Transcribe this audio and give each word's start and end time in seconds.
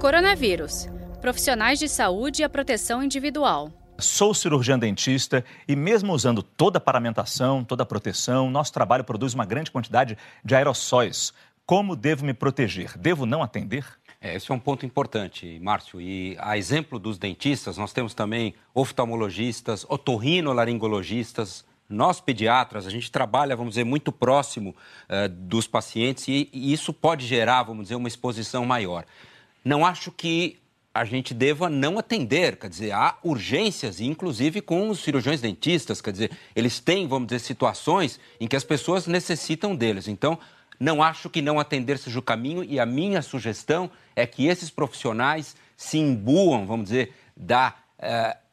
Coronavírus. 0.00 0.88
Profissionais 1.20 1.78
de 1.78 1.86
saúde 1.86 2.40
e 2.40 2.44
a 2.44 2.48
proteção 2.48 3.02
individual. 3.02 3.70
Sou 3.98 4.32
cirurgião 4.32 4.78
dentista 4.78 5.44
e, 5.68 5.76
mesmo 5.76 6.14
usando 6.14 6.42
toda 6.42 6.78
a 6.78 6.80
paramentação, 6.80 7.62
toda 7.62 7.82
a 7.82 7.86
proteção, 7.86 8.50
nosso 8.50 8.72
trabalho 8.72 9.04
produz 9.04 9.34
uma 9.34 9.44
grande 9.44 9.70
quantidade 9.70 10.16
de 10.42 10.54
aerossóis. 10.54 11.34
Como 11.66 11.94
devo 11.94 12.24
me 12.24 12.32
proteger? 12.32 12.96
Devo 12.96 13.26
não 13.26 13.42
atender? 13.42 13.84
É, 14.22 14.34
esse 14.34 14.50
é 14.50 14.54
um 14.54 14.58
ponto 14.58 14.86
importante, 14.86 15.60
Márcio. 15.60 16.00
E 16.00 16.34
a 16.40 16.56
exemplo 16.56 16.98
dos 16.98 17.18
dentistas, 17.18 17.76
nós 17.76 17.92
temos 17.92 18.14
também 18.14 18.54
oftalmologistas, 18.72 19.84
otorrinolaringologistas, 19.86 21.62
nós 21.90 22.22
pediatras, 22.22 22.86
a 22.86 22.90
gente 22.90 23.12
trabalha, 23.12 23.54
vamos 23.54 23.72
dizer, 23.72 23.84
muito 23.84 24.10
próximo 24.10 24.74
uh, 25.10 25.28
dos 25.28 25.66
pacientes 25.66 26.26
e, 26.26 26.48
e 26.54 26.72
isso 26.72 26.90
pode 26.90 27.26
gerar, 27.26 27.64
vamos 27.64 27.82
dizer, 27.82 27.96
uma 27.96 28.08
exposição 28.08 28.64
maior. 28.64 29.04
Não 29.64 29.84
acho 29.84 30.10
que 30.10 30.58
a 30.92 31.04
gente 31.04 31.32
deva 31.32 31.68
não 31.68 31.98
atender, 31.98 32.56
quer 32.56 32.68
dizer, 32.68 32.92
há 32.92 33.16
urgências, 33.22 34.00
inclusive 34.00 34.60
com 34.60 34.88
os 34.88 35.00
cirurgiões 35.00 35.40
dentistas, 35.40 36.00
quer 36.00 36.10
dizer, 36.10 36.32
eles 36.54 36.80
têm, 36.80 37.06
vamos 37.06 37.28
dizer, 37.28 37.38
situações 37.38 38.18
em 38.40 38.48
que 38.48 38.56
as 38.56 38.64
pessoas 38.64 39.06
necessitam 39.06 39.76
deles. 39.76 40.08
Então, 40.08 40.38
não 40.80 41.02
acho 41.02 41.30
que 41.30 41.42
não 41.42 41.60
atender 41.60 41.98
seja 41.98 42.18
o 42.18 42.22
caminho 42.22 42.64
e 42.64 42.80
a 42.80 42.86
minha 42.86 43.22
sugestão 43.22 43.90
é 44.16 44.26
que 44.26 44.46
esses 44.46 44.70
profissionais 44.70 45.54
se 45.76 45.98
imbuam, 45.98 46.66
vamos 46.66 46.86
dizer, 46.86 47.14
da, 47.36 47.74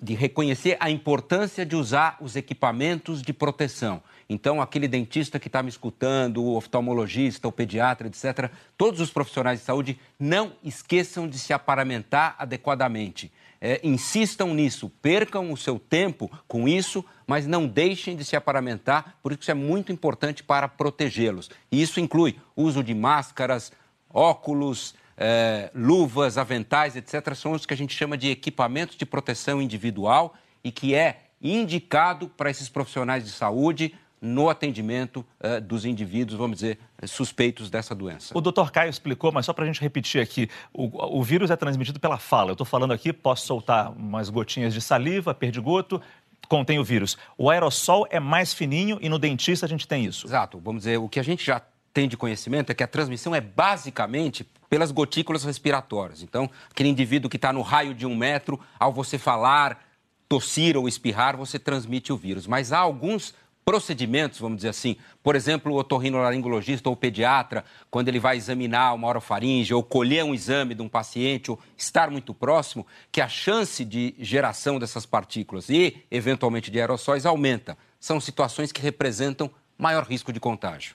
de 0.00 0.14
reconhecer 0.14 0.76
a 0.80 0.90
importância 0.90 1.64
de 1.64 1.76
usar 1.76 2.16
os 2.20 2.36
equipamentos 2.36 3.22
de 3.22 3.32
proteção. 3.32 4.02
Então, 4.28 4.60
aquele 4.60 4.88
dentista 4.88 5.38
que 5.38 5.46
está 5.46 5.62
me 5.62 5.68
escutando, 5.68 6.42
o 6.42 6.56
oftalmologista, 6.56 7.46
o 7.46 7.52
pediatra, 7.52 8.08
etc., 8.08 8.50
todos 8.76 9.00
os 9.00 9.10
profissionais 9.10 9.60
de 9.60 9.64
saúde 9.64 9.98
não 10.18 10.52
esqueçam 10.64 11.28
de 11.28 11.38
se 11.38 11.52
aparamentar 11.52 12.34
adequadamente. 12.38 13.32
É, 13.60 13.80
insistam 13.82 14.52
nisso, 14.52 14.90
percam 15.00 15.52
o 15.52 15.56
seu 15.56 15.78
tempo 15.78 16.30
com 16.46 16.68
isso, 16.68 17.04
mas 17.26 17.46
não 17.46 17.66
deixem 17.66 18.16
de 18.16 18.24
se 18.24 18.36
aparamentar, 18.36 19.18
por 19.22 19.32
isso 19.32 19.50
é 19.50 19.54
muito 19.54 19.92
importante 19.92 20.42
para 20.42 20.68
protegê-los. 20.68 21.50
E 21.70 21.80
isso 21.80 22.00
inclui 22.00 22.36
uso 22.54 22.82
de 22.82 22.94
máscaras, 22.94 23.72
óculos, 24.12 24.94
é, 25.16 25.70
luvas, 25.74 26.38
aventais, 26.38 26.96
etc. 26.96 27.34
São 27.34 27.52
os 27.52 27.64
que 27.64 27.74
a 27.74 27.76
gente 27.76 27.94
chama 27.94 28.16
de 28.16 28.30
equipamentos 28.30 28.96
de 28.96 29.06
proteção 29.06 29.60
individual 29.62 30.34
e 30.62 30.70
que 30.70 30.94
é 30.94 31.20
indicado 31.40 32.28
para 32.28 32.50
esses 32.50 32.68
profissionais 32.68 33.24
de 33.24 33.30
saúde 33.30 33.94
no 34.20 34.48
atendimento 34.48 35.24
uh, 35.40 35.60
dos 35.60 35.84
indivíduos, 35.84 36.38
vamos 36.38 36.56
dizer, 36.56 36.78
suspeitos 37.06 37.68
dessa 37.70 37.94
doença. 37.94 38.36
O 38.36 38.40
doutor 38.40 38.70
Caio 38.72 38.90
explicou, 38.90 39.30
mas 39.30 39.46
só 39.46 39.52
para 39.52 39.64
a 39.64 39.66
gente 39.66 39.80
repetir 39.80 40.20
aqui, 40.20 40.48
o, 40.72 41.18
o, 41.18 41.22
vírus 41.22 41.50
é 41.50 41.56
transmitido 41.56 42.00
pela 42.00 42.18
fala. 42.18 42.50
Eu 42.50 42.54
estou 42.54 42.66
falando 42.66 42.92
aqui, 42.92 43.12
posso 43.12 43.46
soltar 43.46 43.92
umas 43.92 44.30
gotinhas 44.30 44.72
de 44.72 44.80
saliva, 44.80 45.34
perdigoto, 45.34 46.00
contém 46.48 46.78
o 46.78 46.84
vírus. 46.84 47.18
O 47.36 47.50
aerossol 47.50 48.06
é 48.10 48.18
mais 48.18 48.54
fininho 48.54 48.98
e 49.00 49.08
no 49.08 49.18
dentista 49.18 49.66
a 49.66 49.68
gente 49.68 49.86
tem 49.86 50.04
isso. 50.04 50.26
Exato. 50.26 50.58
Vamos 50.58 50.80
dizer, 50.80 50.98
o 50.98 51.08
que 51.08 51.20
a 51.20 51.24
gente 51.24 51.44
já 51.44 51.60
tem 51.96 52.06
de 52.06 52.14
conhecimento 52.14 52.68
é 52.68 52.74
que 52.74 52.82
a 52.82 52.86
transmissão 52.86 53.34
é 53.34 53.40
basicamente 53.40 54.46
pelas 54.68 54.92
gotículas 54.92 55.44
respiratórias. 55.44 56.22
Então, 56.22 56.50
aquele 56.70 56.90
indivíduo 56.90 57.30
que 57.30 57.36
está 57.36 57.54
no 57.54 57.62
raio 57.62 57.94
de 57.94 58.04
um 58.04 58.14
metro, 58.14 58.60
ao 58.78 58.92
você 58.92 59.16
falar, 59.16 59.82
tossir 60.28 60.76
ou 60.76 60.86
espirrar, 60.86 61.38
você 61.38 61.58
transmite 61.58 62.12
o 62.12 62.16
vírus. 62.18 62.46
Mas 62.46 62.70
há 62.70 62.80
alguns 62.80 63.32
procedimentos, 63.64 64.38
vamos 64.38 64.56
dizer 64.56 64.68
assim. 64.68 64.98
Por 65.22 65.34
exemplo, 65.34 65.72
o 65.72 65.76
otorrinolaringologista 65.78 66.86
ou 66.90 66.94
pediatra, 66.94 67.64
quando 67.90 68.08
ele 68.08 68.20
vai 68.20 68.36
examinar 68.36 68.92
uma 68.92 69.08
orofaringe 69.08 69.72
ou 69.72 69.82
colher 69.82 70.22
um 70.22 70.34
exame 70.34 70.74
de 70.74 70.82
um 70.82 70.90
paciente 70.90 71.50
ou 71.50 71.58
estar 71.78 72.10
muito 72.10 72.34
próximo, 72.34 72.86
que 73.10 73.22
a 73.22 73.28
chance 73.28 73.82
de 73.86 74.14
geração 74.18 74.78
dessas 74.78 75.06
partículas 75.06 75.70
e, 75.70 76.04
eventualmente, 76.10 76.70
de 76.70 76.78
aerossóis 76.78 77.24
aumenta. 77.24 77.78
São 77.98 78.20
situações 78.20 78.70
que 78.70 78.82
representam 78.82 79.50
maior 79.78 80.04
risco 80.04 80.30
de 80.30 80.38
contágio. 80.38 80.94